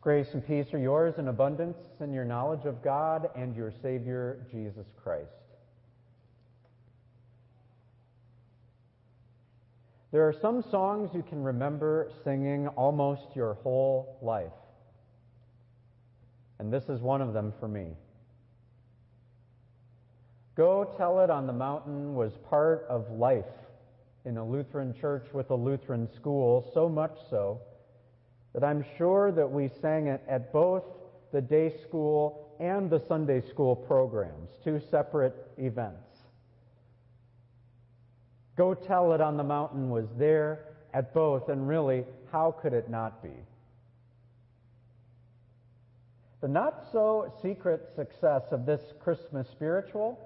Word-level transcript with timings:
Grace 0.00 0.28
and 0.32 0.46
peace 0.46 0.72
are 0.72 0.78
yours 0.78 1.14
in 1.18 1.26
abundance 1.26 1.76
in 2.00 2.12
your 2.12 2.24
knowledge 2.24 2.64
of 2.64 2.82
God 2.82 3.28
and 3.34 3.56
your 3.56 3.72
Savior, 3.82 4.46
Jesus 4.50 4.86
Christ. 5.02 5.28
There 10.12 10.26
are 10.26 10.34
some 10.40 10.62
songs 10.70 11.10
you 11.14 11.22
can 11.22 11.42
remember 11.42 12.10
singing 12.22 12.68
almost 12.68 13.34
your 13.34 13.54
whole 13.54 14.18
life. 14.22 14.52
And 16.60 16.72
this 16.72 16.84
is 16.88 17.00
one 17.00 17.20
of 17.20 17.32
them 17.32 17.52
for 17.58 17.68
me. 17.68 17.88
Go 20.56 20.94
Tell 20.96 21.20
It 21.20 21.30
on 21.30 21.46
the 21.46 21.52
Mountain 21.52 22.14
was 22.14 22.32
part 22.48 22.86
of 22.88 23.10
life 23.10 23.44
in 24.24 24.38
a 24.38 24.44
Lutheran 24.44 24.94
church 24.98 25.26
with 25.32 25.50
a 25.50 25.54
Lutheran 25.54 26.08
school, 26.16 26.70
so 26.72 26.88
much 26.88 27.16
so 27.30 27.60
that 28.58 28.66
I'm 28.66 28.84
sure 28.96 29.30
that 29.30 29.48
we 29.48 29.70
sang 29.80 30.08
it 30.08 30.20
at 30.28 30.52
both 30.52 30.82
the 31.32 31.40
day 31.40 31.72
school 31.86 32.56
and 32.58 32.90
the 32.90 32.98
Sunday 33.06 33.40
school 33.40 33.76
programs, 33.76 34.50
two 34.64 34.80
separate 34.90 35.36
events. 35.58 36.18
Go 38.56 38.74
Tell 38.74 39.12
It 39.12 39.20
on 39.20 39.36
the 39.36 39.44
Mountain 39.44 39.90
was 39.90 40.06
there 40.18 40.64
at 40.92 41.14
both, 41.14 41.48
and 41.48 41.68
really, 41.68 42.04
how 42.32 42.50
could 42.50 42.72
it 42.72 42.90
not 42.90 43.22
be? 43.22 43.30
The 46.40 46.48
not 46.48 46.82
so 46.90 47.32
secret 47.40 47.90
success 47.94 48.42
of 48.50 48.66
this 48.66 48.80
Christmas 48.98 49.46
spiritual 49.52 50.18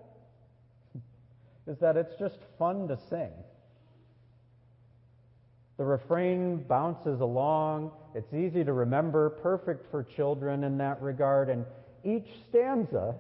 is 1.67 1.77
that 1.81 1.99
it's 1.99 2.19
just 2.19 2.39
fun 2.59 2.89
to 2.89 2.97
sing. 3.11 3.33
The 5.79 5.85
refrain 5.85 6.59
bounces 6.69 7.21
along. 7.21 7.93
It's 8.15 8.33
easy 8.35 8.63
to 8.65 8.73
remember, 8.73 9.31
perfect 9.31 9.91
for 9.91 10.03
children 10.03 10.65
in 10.65 10.79
that 10.79 11.01
regard. 11.03 11.49
And 11.49 11.65
each 12.05 12.29
stanza 12.49 13.15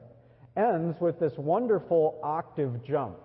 ends 0.56 1.00
with 1.00 1.18
this 1.18 1.32
wonderful 1.36 2.20
octave 2.22 2.84
jump, 2.84 3.16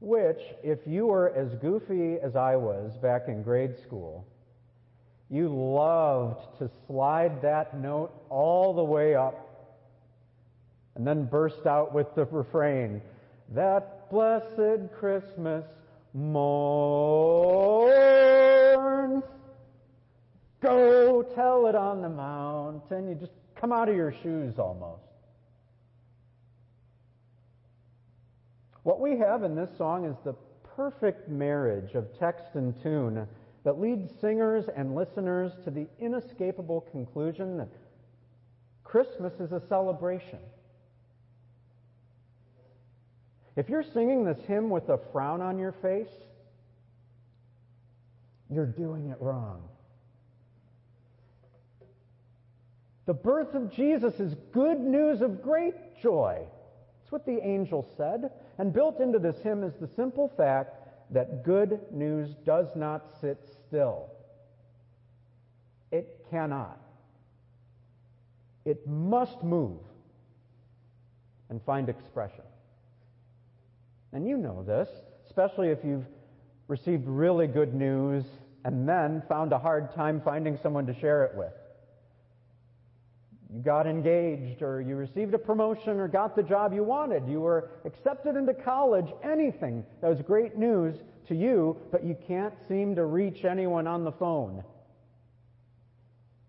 which, 0.00 0.40
if 0.62 0.80
you 0.86 1.06
were 1.06 1.30
as 1.34 1.54
goofy 1.54 2.16
as 2.20 2.34
I 2.34 2.56
was 2.56 2.96
back 2.96 3.28
in 3.28 3.42
grade 3.42 3.76
school, 3.78 4.26
you 5.30 5.48
loved 5.48 6.58
to 6.58 6.70
slide 6.86 7.42
that 7.42 7.78
note 7.78 8.12
all 8.30 8.74
the 8.74 8.84
way 8.84 9.14
up 9.14 9.46
and 10.94 11.06
then 11.06 11.24
burst 11.24 11.66
out 11.66 11.92
with 11.92 12.14
the 12.14 12.24
refrain, 12.24 13.02
that 13.54 14.10
blessed 14.10 14.92
Christmas 14.98 15.64
morn. 16.16 17.92
Go 20.62 21.22
tell 21.34 21.66
it 21.66 21.74
on 21.74 22.00
the 22.00 22.08
mountain. 22.08 23.08
You 23.08 23.14
just 23.14 23.32
come 23.60 23.72
out 23.72 23.88
of 23.88 23.94
your 23.94 24.14
shoes 24.22 24.58
almost. 24.58 25.02
What 28.82 29.00
we 29.00 29.18
have 29.18 29.42
in 29.42 29.54
this 29.54 29.70
song 29.76 30.06
is 30.06 30.16
the 30.24 30.34
perfect 30.76 31.28
marriage 31.28 31.94
of 31.94 32.06
text 32.18 32.54
and 32.54 32.74
tune 32.82 33.26
that 33.64 33.80
leads 33.80 34.12
singers 34.20 34.66
and 34.76 34.94
listeners 34.94 35.52
to 35.64 35.70
the 35.70 35.86
inescapable 35.98 36.82
conclusion 36.92 37.56
that 37.58 37.68
Christmas 38.84 39.32
is 39.40 39.52
a 39.52 39.60
celebration. 39.68 40.38
If 43.56 43.70
you're 43.70 43.82
singing 43.82 44.24
this 44.24 44.38
hymn 44.46 44.68
with 44.68 44.88
a 44.90 44.98
frown 45.12 45.40
on 45.40 45.58
your 45.58 45.72
face, 45.72 46.12
you're 48.50 48.66
doing 48.66 49.08
it 49.08 49.16
wrong. 49.20 49.62
The 53.06 53.14
birth 53.14 53.54
of 53.54 53.72
Jesus 53.72 54.14
is 54.20 54.34
good 54.52 54.78
news 54.80 55.22
of 55.22 55.42
great 55.42 55.74
joy. 56.02 56.42
That's 57.00 57.12
what 57.12 57.24
the 57.24 57.38
angel 57.42 57.88
said. 57.96 58.30
And 58.58 58.72
built 58.72 59.00
into 59.00 59.18
this 59.18 59.36
hymn 59.42 59.62
is 59.62 59.74
the 59.80 59.88
simple 59.96 60.32
fact 60.36 60.74
that 61.10 61.44
good 61.44 61.80
news 61.92 62.34
does 62.44 62.66
not 62.74 63.06
sit 63.20 63.38
still. 63.68 64.10
It 65.92 66.26
cannot. 66.30 66.80
It 68.64 68.86
must 68.86 69.42
move 69.44 69.78
and 71.48 71.62
find 71.62 71.88
expression. 71.88 72.42
And 74.16 74.26
you 74.26 74.38
know 74.38 74.62
this, 74.62 74.88
especially 75.26 75.68
if 75.68 75.84
you've 75.84 76.06
received 76.68 77.06
really 77.06 77.46
good 77.46 77.74
news 77.74 78.24
and 78.64 78.88
then 78.88 79.22
found 79.28 79.52
a 79.52 79.58
hard 79.58 79.94
time 79.94 80.22
finding 80.24 80.58
someone 80.62 80.86
to 80.86 80.98
share 80.98 81.24
it 81.24 81.36
with. 81.36 81.52
You 83.54 83.60
got 83.60 83.86
engaged 83.86 84.62
or 84.62 84.80
you 84.80 84.96
received 84.96 85.34
a 85.34 85.38
promotion 85.38 86.00
or 86.00 86.08
got 86.08 86.34
the 86.34 86.42
job 86.42 86.72
you 86.72 86.82
wanted. 86.82 87.28
You 87.28 87.40
were 87.40 87.68
accepted 87.84 88.36
into 88.36 88.54
college, 88.54 89.12
anything 89.22 89.84
that 90.00 90.08
was 90.08 90.22
great 90.22 90.56
news 90.56 90.96
to 91.28 91.34
you, 91.34 91.76
but 91.92 92.02
you 92.02 92.16
can't 92.26 92.54
seem 92.68 92.94
to 92.94 93.04
reach 93.04 93.44
anyone 93.44 93.86
on 93.86 94.02
the 94.02 94.12
phone. 94.12 94.64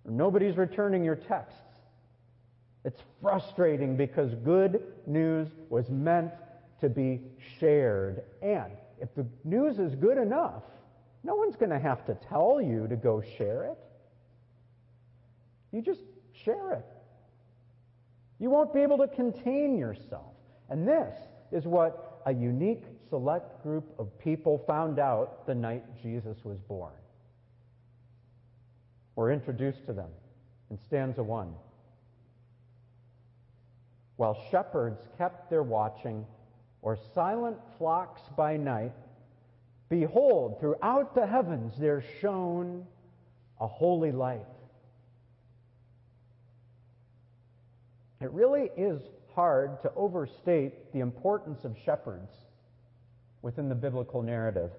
Nobody's 0.05 0.55
returning 0.55 1.03
your 1.03 1.17
texts. 1.17 1.59
It's 2.85 3.01
frustrating 3.21 3.97
because 3.97 4.33
good 4.35 4.81
news 5.05 5.49
was 5.69 5.89
meant 5.89 6.31
to 6.81 6.89
be 6.89 7.21
shared. 7.59 8.23
And 8.41 8.71
if 9.01 9.13
the 9.15 9.25
news 9.43 9.79
is 9.79 9.95
good 9.95 10.17
enough, 10.17 10.63
no 11.23 11.35
one's 11.35 11.55
going 11.55 11.71
to 11.71 11.79
have 11.79 12.05
to 12.05 12.15
tell 12.29 12.61
you 12.61 12.87
to 12.87 12.95
go 12.95 13.21
share 13.37 13.65
it. 13.65 13.77
You 15.71 15.81
just 15.81 16.01
share 16.45 16.73
it. 16.73 16.85
You 18.39 18.49
won't 18.49 18.73
be 18.73 18.81
able 18.81 18.97
to 18.99 19.07
contain 19.07 19.77
yourself. 19.77 20.33
And 20.69 20.87
this 20.87 21.13
is 21.51 21.65
what 21.65 22.21
a 22.25 22.33
unique 22.33 22.83
select 23.09 23.63
group 23.63 23.85
of 23.97 24.17
people 24.19 24.63
found 24.67 24.99
out 24.99 25.47
the 25.47 25.55
night 25.55 25.83
Jesus 26.01 26.37
was 26.43 26.57
born. 26.67 26.93
We're 29.15 29.31
introduced 29.31 29.85
to 29.87 29.93
them 29.93 30.09
in 30.69 30.77
stanza 30.77 31.23
one. 31.23 31.53
While 34.17 34.37
shepherds 34.51 35.07
kept 35.17 35.49
their 35.49 35.63
watching, 35.63 36.25
or 36.81 36.97
silent 37.13 37.57
flocks 37.77 38.21
by 38.35 38.57
night, 38.57 38.93
behold, 39.89 40.59
throughout 40.59 41.15
the 41.15 41.25
heavens 41.25 41.73
there 41.77 42.03
shone 42.21 42.85
a 43.59 43.67
holy 43.67 44.11
light. 44.11 44.45
It 48.21 48.31
really 48.31 48.71
is 48.75 49.01
hard 49.35 49.81
to 49.83 49.91
overstate 49.95 50.91
the 50.93 50.99
importance 50.99 51.63
of 51.63 51.75
shepherds 51.85 52.31
within 53.41 53.69
the 53.69 53.75
biblical 53.75 54.21
narrative. 54.23 54.71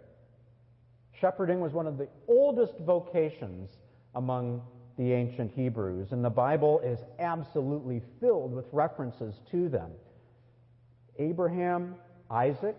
Shepherding 1.21 1.61
was 1.61 1.73
one 1.73 1.87
of 1.87 1.99
the 1.99 2.09
oldest 2.27 2.75
vocations 2.81 3.71
among 4.15 4.63
the 4.97 5.13
ancient 5.13 5.53
Hebrews, 5.53 6.11
and 6.11 6.25
the 6.25 6.31
Bible 6.31 6.81
is 6.81 6.99
absolutely 7.21 8.03
filled 8.21 8.53
with 8.53 8.67
references 8.73 9.41
to 9.53 9.69
them. 9.69 9.93
Abraham, 11.19 11.97
Isaac, 12.31 12.77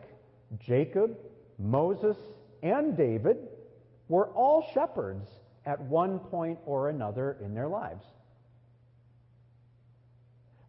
Jacob, 0.59 1.17
Moses, 1.57 2.17
and 2.63 2.95
David 2.95 3.37
were 4.07 4.27
all 4.29 4.65
shepherds 4.73 5.27
at 5.65 5.79
one 5.81 6.19
point 6.19 6.59
or 6.65 6.89
another 6.89 7.37
in 7.43 7.53
their 7.53 7.67
lives. 7.67 8.05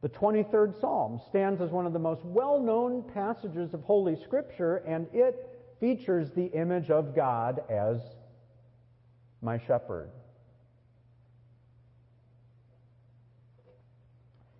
The 0.02 0.08
23rd 0.08 0.80
Psalm 0.80 1.20
stands 1.28 1.60
as 1.60 1.70
one 1.70 1.86
of 1.86 1.92
the 1.92 1.98
most 1.98 2.24
well 2.24 2.58
known 2.60 3.02
passages 3.14 3.74
of 3.74 3.82
Holy 3.82 4.16
Scripture, 4.16 4.76
and 4.86 5.06
it 5.12 5.46
features 5.78 6.30
the 6.30 6.46
image 6.46 6.90
of 6.90 7.14
God 7.14 7.60
as 7.68 8.00
my 9.42 9.58
shepherd. 9.58 10.10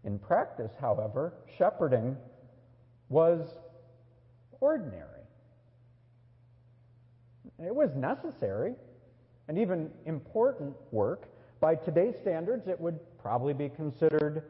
In 0.04 0.18
practice, 0.18 0.72
however, 0.80 1.34
shepherding 1.58 2.16
was 3.10 3.54
ordinary. 4.60 5.04
It 7.58 7.74
was 7.74 7.94
necessary 7.94 8.74
and 9.48 9.58
even 9.58 9.90
important 10.06 10.74
work. 10.92 11.28
By 11.60 11.74
today's 11.74 12.14
standards, 12.22 12.68
it 12.68 12.80
would 12.80 12.98
probably 13.18 13.52
be 13.52 13.68
considered 13.68 14.44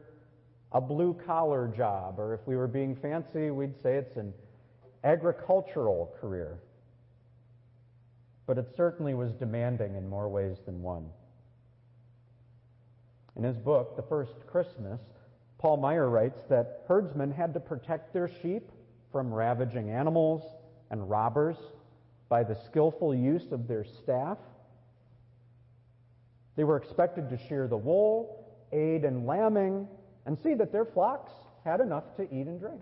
a 0.71 0.79
blue 0.79 1.13
collar 1.25 1.67
job, 1.75 2.17
or 2.17 2.33
if 2.33 2.39
we 2.47 2.55
were 2.55 2.67
being 2.67 2.95
fancy, 2.95 3.51
we'd 3.51 3.75
say 3.81 3.95
it's 3.95 4.15
an 4.15 4.33
agricultural 5.03 6.15
career. 6.21 6.59
But 8.45 8.57
it 8.57 8.69
certainly 8.77 9.13
was 9.13 9.33
demanding 9.33 9.95
in 9.95 10.07
more 10.07 10.29
ways 10.29 10.57
than 10.65 10.81
one. 10.81 11.09
In 13.35 13.43
his 13.43 13.57
book, 13.57 13.95
The 13.95 14.03
First 14.03 14.47
Christmas, 14.47 15.01
Paul 15.61 15.77
Maier 15.77 16.11
writes 16.11 16.41
that 16.49 16.85
herdsmen 16.87 17.31
had 17.31 17.53
to 17.53 17.59
protect 17.59 18.13
their 18.13 18.27
sheep 18.27 18.71
from 19.11 19.31
ravaging 19.31 19.91
animals 19.91 20.41
and 20.89 21.07
robbers 21.07 21.55
by 22.29 22.43
the 22.43 22.55
skillful 22.65 23.13
use 23.13 23.51
of 23.51 23.67
their 23.67 23.83
staff. 23.83 24.39
They 26.55 26.63
were 26.63 26.77
expected 26.77 27.29
to 27.29 27.37
shear 27.47 27.67
the 27.67 27.77
wool, 27.77 28.43
aid 28.71 29.05
in 29.05 29.27
lambing, 29.27 29.87
and 30.25 30.35
see 30.39 30.55
that 30.55 30.71
their 30.71 30.85
flocks 30.85 31.31
had 31.63 31.79
enough 31.79 32.15
to 32.17 32.23
eat 32.23 32.47
and 32.47 32.59
drink. 32.59 32.81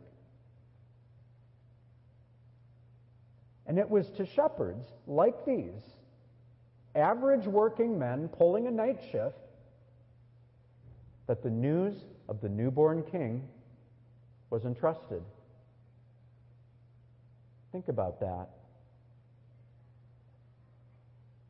And 3.67 3.77
it 3.77 3.89
was 3.89 4.09
to 4.11 4.25
shepherds 4.25 4.87
like 5.05 5.45
these, 5.45 5.83
average 6.95 7.45
working 7.45 7.99
men 7.99 8.29
pulling 8.29 8.67
a 8.67 8.71
night 8.71 9.01
shift, 9.11 9.48
that 11.29 11.43
the 11.43 11.49
news 11.49 11.93
of 12.27 12.41
the 12.41 12.49
newborn 12.49 13.03
king 13.03 13.47
was 14.49 14.65
entrusted. 14.65 15.21
Think 17.71 17.87
about 17.87 18.19
that. 18.19 18.49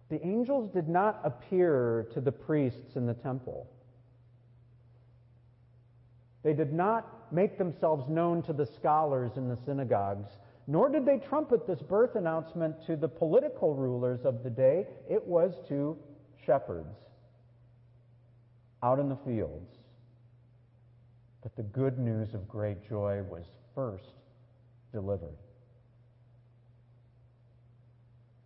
The 0.09 0.21
angels 0.27 0.69
did 0.73 0.89
not 0.89 1.21
appear 1.23 2.07
to 2.13 2.19
the 2.19 2.31
priests 2.31 2.97
in 2.97 3.05
the 3.05 3.13
temple. 3.13 3.69
They 6.43 6.53
did 6.53 6.73
not 6.73 7.31
make 7.31 7.57
themselves 7.57 8.09
known 8.09 8.43
to 8.43 8.53
the 8.53 8.65
scholars 8.65 9.31
in 9.37 9.47
the 9.47 9.57
synagogues, 9.65 10.27
nor 10.67 10.89
did 10.89 11.05
they 11.05 11.19
trumpet 11.19 11.65
this 11.65 11.81
birth 11.81 12.15
announcement 12.15 12.85
to 12.87 12.97
the 12.97 13.07
political 13.07 13.75
rulers 13.75 14.25
of 14.25 14.43
the 14.43 14.49
day. 14.49 14.87
It 15.09 15.25
was 15.25 15.53
to 15.69 15.97
shepherds 16.45 16.97
out 18.83 18.99
in 18.99 19.09
the 19.09 19.17
fields. 19.25 19.69
But 21.41 21.55
the 21.55 21.63
good 21.63 21.99
news 21.99 22.33
of 22.33 22.47
great 22.47 22.87
joy 22.87 23.21
was 23.29 23.45
first 23.75 24.13
delivered. 24.91 25.37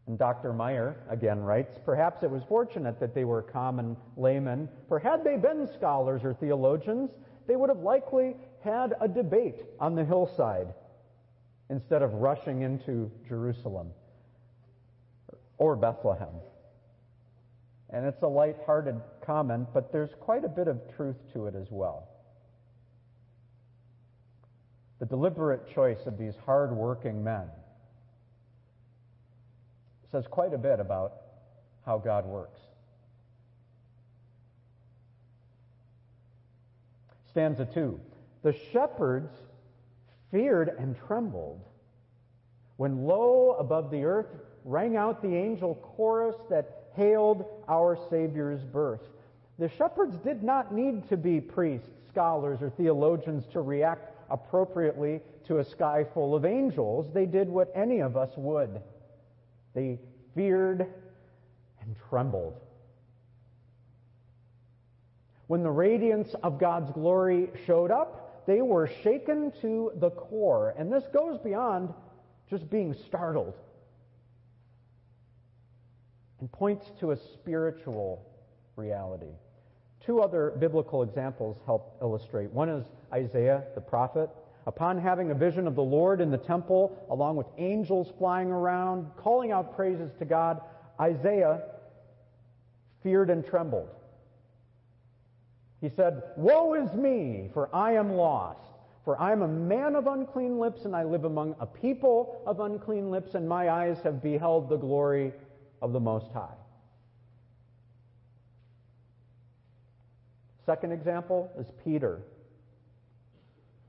And 0.06 0.18
Dr. 0.18 0.52
Maier 0.52 0.96
again 1.10 1.40
writes 1.40 1.80
Perhaps 1.86 2.24
it 2.24 2.30
was 2.30 2.44
fortunate 2.48 3.00
that 3.00 3.16
they 3.16 3.24
were 3.24 3.42
common 3.42 3.96
laymen, 4.18 4.68
for 4.88 5.00
had 5.00 5.24
they 5.24 5.38
been 5.38 5.70
scholars 5.78 6.22
or 6.24 6.34
theologians, 6.34 7.10
they 7.48 7.56
would 7.56 7.70
have 7.70 7.80
likely 7.80 8.36
had 8.64 8.94
a 9.02 9.08
debate 9.08 9.64
on 9.80 9.96
the 9.96 10.04
hillside 10.04 10.68
instead 11.70 12.02
of 12.02 12.14
rushing 12.14 12.62
into 12.62 13.10
Jerusalem 13.28 13.90
or 15.58 15.76
Bethlehem. 15.76 16.36
And 17.90 18.06
it's 18.06 18.22
a 18.24 18.28
light-hearted 18.28 19.00
comment, 19.26 19.68
but 19.74 19.92
there's 19.92 20.12
quite 20.20 20.44
a 20.44 20.50
bit 20.50 20.68
of 20.68 20.80
truth 20.96 21.18
to 21.34 21.48
it 21.48 21.56
as 21.56 21.68
well. 21.70 22.10
The 25.00 25.06
deliberate 25.06 25.74
choice 25.74 26.06
of 26.06 26.18
these 26.18 26.34
hard-working 26.46 27.24
men 27.24 27.48
says 30.12 30.26
quite 30.30 30.54
a 30.54 30.58
bit 30.58 30.80
about 30.80 31.14
how 31.86 31.98
God 31.98 32.26
works. 32.26 32.62
Stanza 37.30 37.66
2. 37.66 38.00
The 38.44 38.56
shepherds 38.72 39.32
feared 40.32 40.70
and 40.78 40.96
trembled 41.08 41.62
when 42.78 43.06
lo, 43.06 43.56
above 43.60 43.92
the 43.92 44.04
earth 44.04 44.28
rang 44.66 44.96
out 44.96 45.22
the 45.22 45.36
angel 45.36 45.76
chorus 45.96 46.36
that 46.50 46.90
hailed 46.96 47.46
our 47.68 47.98
Savior's 48.10 48.64
birth. 48.64 49.02
The 49.60 49.70
shepherds 49.70 50.18
did 50.24 50.44
not 50.44 50.74
need 50.74 51.08
to 51.10 51.18
be 51.18 51.40
priests, 51.40 51.90
scholars, 52.10 52.62
or 52.62 52.70
theologians 52.72 53.46
to 53.54 53.62
react 53.62 54.12
appropriately 54.30 55.22
to 55.48 55.60
a 55.60 55.66
sky 55.66 56.06
full 56.14 56.36
of 56.36 56.46
angels. 56.46 57.08
They 57.14 57.26
did 57.26 57.50
what 57.50 57.72
any 57.76 58.00
of 58.00 58.18
us 58.18 58.32
would. 58.36 58.82
They 59.74 60.00
feared 60.36 60.88
and 61.82 61.96
trembled. 62.10 62.60
When 65.48 65.62
the 65.62 65.72
radiance 65.72 66.34
of 66.42 66.60
God's 66.60 66.90
glory 66.92 67.50
showed 67.68 67.92
up, 67.92 68.46
they 68.48 68.62
were 68.62 68.90
shaken 69.04 69.52
to 69.62 69.92
the 69.98 70.10
core. 70.10 70.74
And 70.78 70.92
this 70.92 71.04
goes 71.14 71.38
beyond 71.38 71.94
just 72.50 72.70
being 72.70 72.96
startled 73.08 73.54
and 76.44 76.52
points 76.52 76.92
to 77.00 77.12
a 77.12 77.16
spiritual 77.16 78.22
reality. 78.76 79.32
Two 80.06 80.20
other 80.20 80.54
biblical 80.60 81.02
examples 81.02 81.56
help 81.66 81.96
illustrate. 82.02 82.52
One 82.52 82.68
is 82.68 82.84
Isaiah 83.14 83.64
the 83.76 83.80
prophet. 83.80 84.30
Upon 84.68 85.00
having 85.00 85.32
a 85.32 85.36
vision 85.36 85.68
of 85.68 85.76
the 85.76 85.84
Lord 85.84 86.20
in 86.20 86.32
the 86.32 86.38
temple, 86.38 87.02
along 87.10 87.38
with 87.38 87.48
angels 87.58 88.12
flying 88.18 88.52
around, 88.52 89.10
calling 89.16 89.54
out 89.54 89.74
praises 89.74 90.12
to 90.20 90.26
God, 90.26 90.60
Isaiah 91.00 91.62
feared 93.04 93.30
and 93.30 93.46
trembled. 93.46 93.88
He 95.80 95.88
said, 95.96 96.24
Woe 96.36 96.74
is 96.74 96.94
me, 96.94 97.52
for 97.54 97.74
I 97.74 97.94
am 97.94 98.18
lost. 98.18 98.60
For 99.06 99.18
I 99.18 99.32
am 99.32 99.44
a 99.44 99.48
man 99.48 99.96
of 99.96 100.08
unclean 100.08 100.60
lips, 100.60 100.84
and 100.84 100.94
I 100.94 101.06
live 101.06 101.24
among 101.24 101.56
a 101.62 101.66
people 101.66 102.42
of 102.46 102.60
unclean 102.60 103.12
lips, 103.12 103.34
and 103.34 103.48
my 103.48 103.70
eyes 103.70 104.00
have 104.04 104.22
beheld 104.22 104.68
the 104.68 104.78
glory 104.78 105.32
of 105.84 105.92
the 105.92 106.00
Most 106.00 106.32
High. 106.34 106.56
Second 110.66 110.94
example 110.94 111.52
is 111.60 111.68
Peter. 111.84 112.22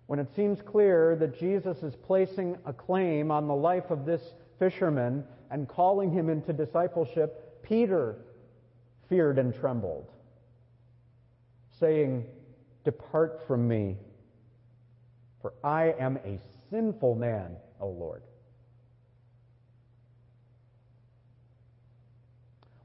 When 0.07 0.19
it 0.19 0.27
seems 0.35 0.61
clear 0.61 1.15
that 1.17 1.39
Jesus 1.39 1.85
is 1.85 1.95
placing 1.95 2.59
a 2.67 2.73
claim 2.73 3.31
on 3.31 3.47
the 3.47 3.55
life 3.55 3.91
of 3.91 4.05
this 4.05 4.35
fisherman 4.59 5.25
and 5.53 5.69
calling 5.69 6.13
him 6.13 6.29
into 6.29 6.53
discipleship, 6.53 7.63
Peter 7.63 8.17
feared 9.09 9.39
and 9.39 9.55
trembled 9.55 10.11
saying, 11.79 12.27
Depart 12.85 13.41
from 13.47 13.67
me, 13.67 13.97
for 15.41 15.55
I 15.63 15.95
am 15.99 16.19
a 16.19 16.39
sinful 16.71 17.15
man, 17.15 17.57
O 17.81 17.89
Lord. 17.89 18.23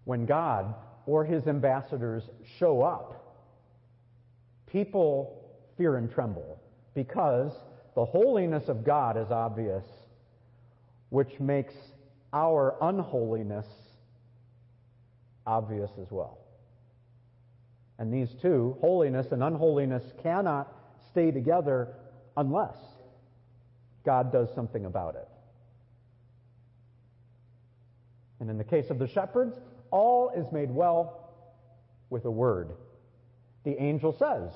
When 0.10 0.26
God 0.26 0.74
or 1.06 1.24
his 1.24 1.46
ambassadors 1.46 2.24
show 2.58 2.82
up, 2.82 3.46
people 4.66 5.52
fear 5.78 5.98
and 5.98 6.12
tremble 6.12 6.60
because 6.96 7.52
the 7.94 8.06
holiness 8.06 8.70
of 8.70 8.84
God 8.84 9.18
is 9.18 9.30
obvious, 9.30 9.86
which 11.10 11.40
makes 11.40 11.76
our 12.34 12.76
unholiness 12.82 13.68
obvious 15.46 15.92
as 16.02 16.08
well. 16.10 16.40
And 18.00 18.12
these 18.12 18.34
two, 18.42 18.78
holiness 18.82 19.28
and 19.32 19.44
unholiness, 19.44 20.12
cannot 20.24 20.76
stay 21.12 21.30
together 21.30 21.88
unless 22.36 22.78
God 24.04 24.34
does 24.34 24.50
something 24.56 24.86
about 24.86 25.14
it. 25.14 25.29
And 28.40 28.50
in 28.50 28.58
the 28.58 28.64
case 28.64 28.90
of 28.90 29.00
the 29.00 29.08
shepherds, 29.08 29.58
all 29.92 30.32
is 30.36 30.52
made 30.52 30.72
well 30.72 31.30
with 32.10 32.26
a 32.26 32.32
word. 32.32 32.72
The 33.64 33.82
angel 33.82 34.14
says, 34.14 34.52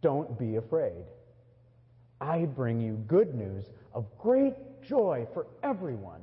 Don't 0.00 0.38
be 0.38 0.56
afraid. 0.56 1.04
I 2.20 2.46
bring 2.46 2.80
you 2.80 2.94
good 3.06 3.34
news 3.34 3.66
of 3.92 4.06
great 4.18 4.54
joy 4.82 5.26
for 5.34 5.46
everyone. 5.62 6.20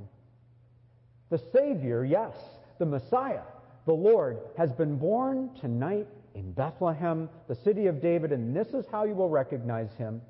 The 1.29 1.41
Savior, 1.53 2.03
yes, 2.03 2.36
the 2.79 2.86
Messiah, 2.86 3.43
the 3.86 3.93
Lord 3.93 4.39
has 4.57 4.71
been 4.71 4.98
born 4.98 5.51
tonight 5.60 6.07
in 6.36 6.51
Bethlehem, 6.51 7.29
the 7.48 7.55
city 7.55 7.88
of 7.88 8.01
David, 8.01 8.31
and 8.31 8.55
this 8.55 8.69
is 8.69 8.86
how 8.91 9.03
you 9.03 9.13
will 9.13 9.29
recognize 9.29 9.93
him. 9.93 10.21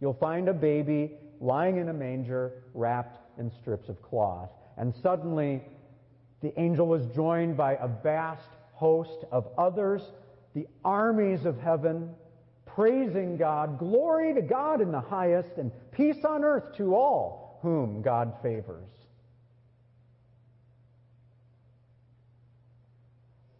You'll 0.00 0.14
find 0.14 0.48
a 0.48 0.54
baby 0.54 1.12
lying 1.40 1.76
in 1.76 1.88
a 1.88 1.92
manger 1.92 2.52
wrapped 2.74 3.18
in 3.38 3.50
strips 3.60 3.88
of 3.88 4.00
cloth. 4.02 4.50
And 4.76 4.94
suddenly, 5.02 5.62
the 6.42 6.58
angel 6.60 6.86
was 6.86 7.06
joined 7.14 7.56
by 7.56 7.74
a 7.74 7.88
vast 7.88 8.48
host 8.72 9.24
of 9.32 9.46
others, 9.56 10.02
the 10.54 10.66
armies 10.84 11.44
of 11.44 11.58
heaven, 11.60 12.10
praising 12.66 13.36
God. 13.36 13.78
Glory 13.78 14.34
to 14.34 14.42
God 14.42 14.80
in 14.80 14.92
the 14.92 15.00
highest, 15.00 15.50
and 15.56 15.72
peace 15.92 16.24
on 16.24 16.44
earth 16.44 16.76
to 16.76 16.94
all 16.94 17.58
whom 17.62 18.02
God 18.02 18.34
favors. 18.42 18.88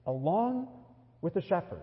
along 0.09 0.67
with 1.21 1.35
the 1.35 1.43
shepherds. 1.43 1.83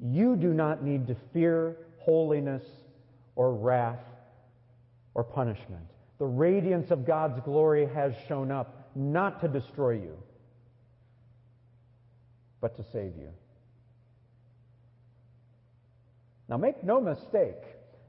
You 0.00 0.36
do 0.36 0.54
not 0.54 0.82
need 0.82 1.08
to 1.08 1.16
fear 1.32 1.76
holiness 1.98 2.62
or 3.34 3.52
wrath 3.52 3.98
or 5.18 5.24
punishment. 5.24 5.82
The 6.20 6.26
radiance 6.26 6.92
of 6.92 7.04
God's 7.04 7.40
glory 7.44 7.88
has 7.92 8.12
shown 8.28 8.52
up 8.52 8.92
not 8.94 9.40
to 9.40 9.48
destroy 9.48 9.94
you, 9.94 10.16
but 12.60 12.76
to 12.76 12.84
save 12.92 13.16
you. 13.16 13.30
Now, 16.48 16.56
make 16.56 16.84
no 16.84 17.00
mistake, 17.00 17.56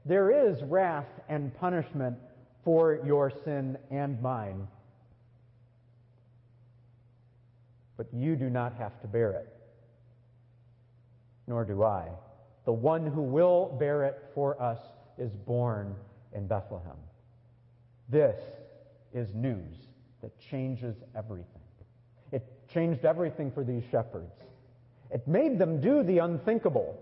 there 0.06 0.48
is 0.48 0.62
wrath 0.62 1.08
and 1.28 1.52
punishment 1.58 2.16
for 2.64 3.00
your 3.04 3.32
sin 3.44 3.76
and 3.90 4.22
mine 4.22 4.68
but 8.00 8.14
you 8.14 8.34
do 8.34 8.48
not 8.48 8.74
have 8.76 8.98
to 9.02 9.06
bear 9.06 9.32
it. 9.32 9.46
Nor 11.46 11.66
do 11.66 11.82
I. 11.82 12.08
The 12.64 12.72
one 12.72 13.06
who 13.06 13.20
will 13.20 13.76
bear 13.78 14.04
it 14.04 14.18
for 14.34 14.58
us 14.58 14.78
is 15.18 15.30
born 15.46 15.94
in 16.32 16.46
Bethlehem. 16.46 16.96
This 18.08 18.40
is 19.12 19.34
news 19.34 19.76
that 20.22 20.38
changes 20.38 20.96
everything. 21.16 21.46
It 22.32 22.46
changed 22.72 23.04
everything 23.04 23.50
for 23.50 23.64
these 23.64 23.82
shepherds. 23.90 24.32
It 25.10 25.26
made 25.26 25.58
them 25.58 25.80
do 25.80 26.02
the 26.02 26.18
unthinkable. 26.18 26.98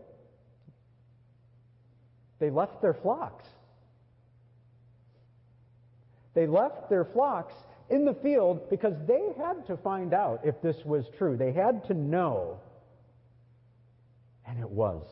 They 2.39 2.51
left 2.51 2.81
their 2.81 2.95
flocks. 2.95 3.45
They 6.35 6.47
left 6.47 6.89
their 6.89 7.05
flocks 7.05 7.55
in 7.91 8.05
the 8.05 8.15
field 8.15 8.71
because 8.71 8.95
they 9.07 9.33
had 9.39 9.67
to 9.67 9.77
find 9.77 10.15
out 10.15 10.41
if 10.45 10.61
this 10.63 10.77
was 10.85 11.05
true. 11.19 11.37
They 11.37 11.53
had 11.53 11.85
to 11.87 11.95
know. 11.95 12.61
And 14.47 14.59
it 14.61 14.71
was. 14.71 15.03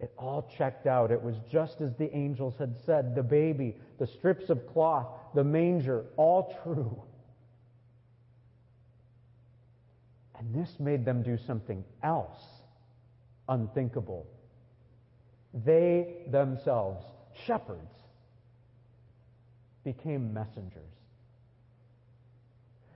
It 0.00 0.12
all 0.16 0.48
checked 0.56 0.86
out. 0.86 1.10
It 1.10 1.20
was 1.20 1.34
just 1.50 1.80
as 1.80 1.94
the 1.96 2.14
angels 2.16 2.54
had 2.58 2.76
said 2.86 3.14
the 3.14 3.22
baby, 3.22 3.76
the 3.98 4.06
strips 4.06 4.48
of 4.48 4.66
cloth, 4.72 5.08
the 5.34 5.42
manger, 5.42 6.04
all 6.16 6.54
true. 6.62 7.02
And 10.38 10.54
this 10.54 10.78
made 10.78 11.04
them 11.04 11.22
do 11.22 11.36
something 11.46 11.84
else 12.02 12.38
unthinkable. 13.48 14.26
They 15.52 16.26
themselves, 16.30 17.04
shepherds, 17.46 17.94
became 19.82 20.32
messengers. 20.32 20.82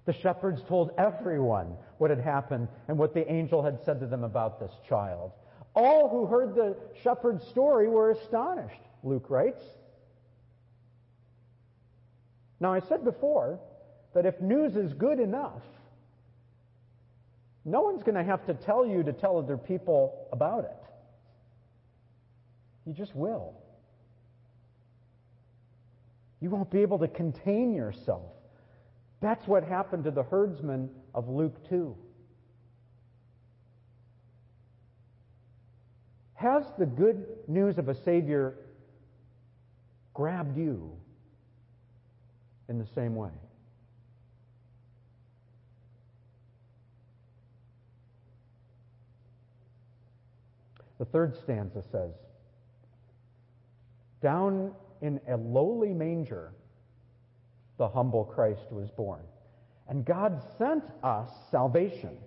The 0.04 0.12
shepherds 0.12 0.62
told 0.68 0.90
everyone 0.98 1.76
what 1.98 2.10
had 2.10 2.20
happened 2.20 2.68
and 2.88 2.98
what 2.98 3.14
the 3.14 3.30
angel 3.30 3.62
had 3.62 3.78
said 3.84 4.00
to 4.00 4.06
them 4.06 4.24
about 4.24 4.60
this 4.60 4.72
child. 4.88 5.32
All 5.74 6.08
who 6.08 6.26
heard 6.26 6.54
the 6.54 6.76
shepherd's 7.02 7.46
story 7.48 7.88
were 7.88 8.10
astonished, 8.10 8.80
Luke 9.02 9.30
writes. 9.30 9.62
Now, 12.60 12.72
I 12.72 12.80
said 12.80 13.04
before 13.04 13.58
that 14.14 14.26
if 14.26 14.40
news 14.40 14.76
is 14.76 14.92
good 14.92 15.18
enough, 15.18 15.62
no 17.64 17.80
one's 17.80 18.02
going 18.02 18.16
to 18.16 18.24
have 18.24 18.44
to 18.46 18.54
tell 18.54 18.86
you 18.86 19.02
to 19.02 19.12
tell 19.12 19.38
other 19.38 19.56
people 19.56 20.28
about 20.32 20.64
it. 20.64 20.82
You 22.86 22.92
just 22.92 23.14
will. 23.14 23.54
You 26.40 26.50
won't 26.50 26.70
be 26.70 26.82
able 26.82 26.98
to 26.98 27.08
contain 27.08 27.72
yourself. 27.72 28.32
That's 29.20 29.46
what 29.46 29.62
happened 29.62 30.04
to 30.04 30.10
the 30.10 30.24
herdsmen 30.24 30.90
of 31.14 31.28
Luke 31.28 31.68
2. 31.68 31.96
Has 36.42 36.64
the 36.76 36.86
good 36.86 37.24
news 37.46 37.78
of 37.78 37.88
a 37.88 37.94
Savior 37.94 38.56
grabbed 40.12 40.56
you 40.56 40.90
in 42.68 42.80
the 42.80 42.86
same 42.96 43.14
way? 43.14 43.30
The 50.98 51.04
third 51.04 51.36
stanza 51.36 51.80
says, 51.92 52.10
Down 54.20 54.74
in 55.00 55.20
a 55.28 55.36
lowly 55.36 55.94
manger, 55.94 56.54
the 57.78 57.88
humble 57.88 58.24
Christ 58.24 58.66
was 58.72 58.90
born. 58.90 59.22
And 59.88 60.04
God 60.04 60.42
sent 60.58 60.82
us 61.04 61.30
salvation 61.52 62.18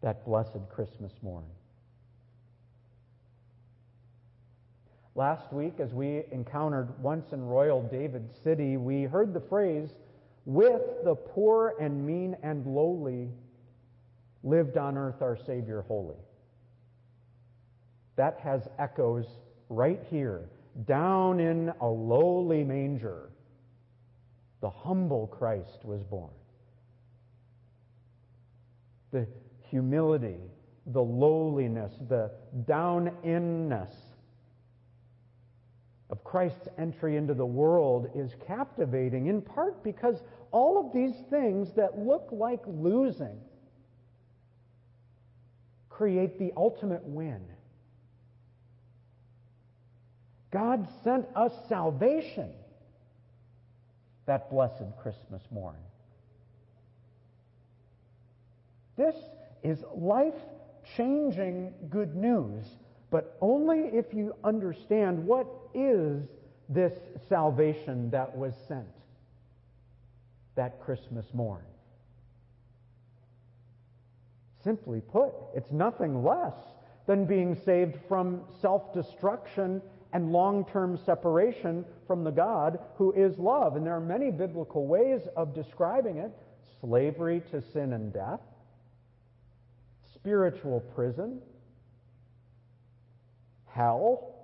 that 0.00 0.24
blessed 0.24 0.68
Christmas 0.70 1.12
morn. 1.20 1.42
Last 5.16 5.52
week, 5.52 5.74
as 5.78 5.92
we 5.94 6.24
encountered 6.32 7.00
once 7.00 7.32
in 7.32 7.44
royal 7.44 7.82
David 7.82 8.28
City, 8.42 8.76
we 8.76 9.04
heard 9.04 9.32
the 9.32 9.40
phrase, 9.40 9.90
with 10.44 10.82
the 11.04 11.14
poor 11.14 11.74
and 11.80 12.04
mean 12.04 12.36
and 12.42 12.66
lowly 12.66 13.30
lived 14.42 14.76
on 14.76 14.98
earth 14.98 15.22
our 15.22 15.36
Savior 15.36 15.82
holy. 15.82 16.16
That 18.16 18.38
has 18.40 18.68
echoes 18.78 19.26
right 19.68 20.00
here, 20.10 20.48
down 20.84 21.38
in 21.38 21.72
a 21.80 21.86
lowly 21.86 22.64
manger. 22.64 23.30
The 24.60 24.70
humble 24.70 25.28
Christ 25.28 25.84
was 25.84 26.02
born. 26.02 26.30
The 29.12 29.28
humility, 29.70 30.40
the 30.86 31.02
lowliness, 31.02 31.92
the 32.08 32.32
down 32.66 33.12
inness 33.22 34.13
of 36.14 36.22
Christ's 36.22 36.68
entry 36.78 37.16
into 37.16 37.34
the 37.34 37.44
world 37.44 38.08
is 38.14 38.30
captivating, 38.46 39.26
in 39.26 39.42
part 39.42 39.82
because 39.82 40.22
all 40.52 40.78
of 40.78 40.92
these 40.92 41.16
things 41.28 41.72
that 41.74 41.98
look 41.98 42.28
like 42.30 42.60
losing 42.68 43.36
create 45.88 46.38
the 46.38 46.52
ultimate 46.56 47.02
win. 47.02 47.40
God 50.52 50.86
sent 51.02 51.26
us 51.34 51.50
salvation 51.68 52.52
that 54.26 54.48
blessed 54.50 54.84
Christmas 55.02 55.42
morn. 55.50 55.74
This 58.96 59.16
is 59.64 59.82
life 59.92 60.34
changing 60.96 61.74
good 61.90 62.14
news, 62.14 62.64
but 63.14 63.36
only 63.40 63.78
if 63.96 64.12
you 64.12 64.34
understand 64.42 65.24
what 65.24 65.46
is 65.72 66.20
this 66.68 66.92
salvation 67.28 68.10
that 68.10 68.36
was 68.36 68.52
sent 68.66 68.88
that 70.56 70.80
Christmas 70.80 71.24
morn. 71.32 71.62
Simply 74.64 75.00
put, 75.00 75.32
it's 75.54 75.70
nothing 75.70 76.24
less 76.24 76.56
than 77.06 77.24
being 77.24 77.54
saved 77.54 77.98
from 78.08 78.42
self 78.60 78.92
destruction 78.92 79.80
and 80.12 80.32
long 80.32 80.64
term 80.64 80.98
separation 81.06 81.84
from 82.08 82.24
the 82.24 82.32
God 82.32 82.80
who 82.96 83.12
is 83.12 83.38
love. 83.38 83.76
And 83.76 83.86
there 83.86 83.94
are 83.94 84.00
many 84.00 84.32
biblical 84.32 84.88
ways 84.88 85.20
of 85.36 85.54
describing 85.54 86.16
it 86.16 86.32
slavery 86.80 87.44
to 87.52 87.62
sin 87.62 87.92
and 87.92 88.12
death, 88.12 88.40
spiritual 90.16 90.80
prison, 90.96 91.40
hell, 93.74 94.34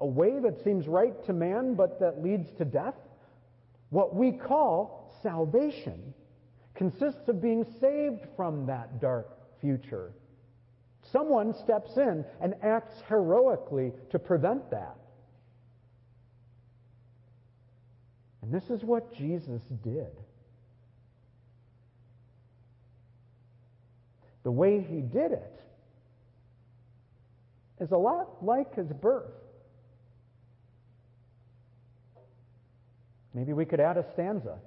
a 0.00 0.06
way 0.06 0.38
that 0.40 0.62
seems 0.64 0.86
right 0.86 1.24
to 1.26 1.32
man 1.32 1.74
but 1.74 2.00
that 2.00 2.22
leads 2.22 2.50
to 2.58 2.64
death. 2.64 2.94
What 3.90 4.14
we 4.14 4.32
call 4.32 5.14
salvation 5.22 6.14
consists 6.74 7.28
of 7.28 7.42
being 7.42 7.64
saved 7.80 8.26
from 8.36 8.66
that 8.66 9.00
dark 9.00 9.28
future 9.60 10.12
Someone 11.02 11.54
steps 11.54 11.96
in 11.96 12.24
and 12.40 12.54
acts 12.62 12.94
heroically 13.08 13.92
to 14.10 14.18
prevent 14.18 14.70
that. 14.70 14.96
And 18.42 18.52
this 18.52 18.70
is 18.70 18.84
what 18.84 19.14
Jesus 19.16 19.62
did. 19.82 20.10
The 24.42 24.50
way 24.50 24.80
he 24.80 25.00
did 25.00 25.32
it 25.32 25.60
is 27.80 27.90
a 27.92 27.96
lot 27.96 28.44
like 28.44 28.74
his 28.74 28.92
birth. 28.92 29.32
Maybe 33.32 33.52
we 33.52 33.64
could 33.64 33.80
add 33.80 33.96
a 33.96 34.04
stanza. 34.12 34.58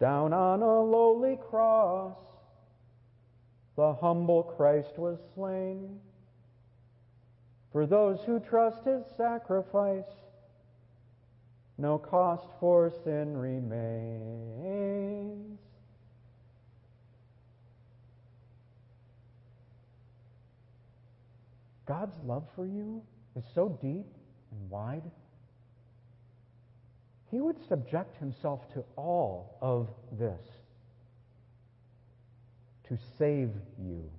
Down 0.00 0.32
on 0.32 0.62
a 0.62 0.80
lowly 0.82 1.38
cross, 1.48 2.16
the 3.76 3.94
humble 3.94 4.42
Christ 4.42 4.98
was 4.98 5.18
slain. 5.34 6.00
For 7.72 7.86
those 7.86 8.20
who 8.24 8.40
trust 8.40 8.84
his 8.84 9.04
sacrifice, 9.16 10.04
no 11.78 11.98
cost 11.98 12.46
for 12.60 12.92
sin 13.04 13.36
remains. 13.36 14.84
God's 21.86 22.16
love 22.24 22.44
for 22.54 22.66
you 22.66 23.02
is 23.36 23.44
so 23.54 23.78
deep 23.82 24.06
and 24.50 24.70
wide, 24.70 25.02
he 27.30 27.40
would 27.40 27.56
subject 27.68 28.16
himself 28.18 28.60
to 28.74 28.84
all 28.96 29.58
of 29.60 29.88
this 30.18 30.40
to 32.88 32.98
save 33.18 33.50
you. 33.78 34.10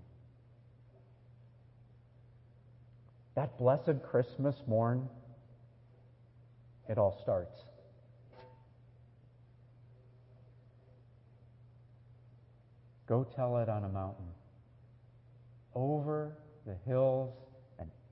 That 3.36 3.58
blessed 3.58 4.04
Christmas 4.10 4.56
morn, 4.68 5.08
it 6.90 6.98
all 6.98 7.20
starts. 7.22 7.58
Go 13.08 13.26
tell 13.36 13.58
it 13.58 13.70
on 13.70 13.84
a 13.84 13.90
mountain, 13.90 14.26
over 15.76 16.32
the 16.66 16.76
hills 16.86 17.45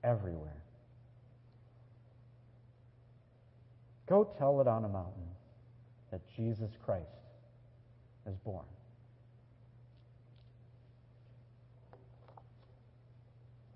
everywhere. 0.04 0.62
Go 4.06 4.28
tell 4.38 4.60
it 4.60 4.68
on 4.68 4.84
a 4.84 4.88
mountain 4.88 5.28
that 6.10 6.20
Jesus 6.36 6.70
Christ 6.84 7.08
is 8.26 8.36
born. 8.44 8.66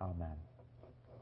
Amen. 0.01 0.48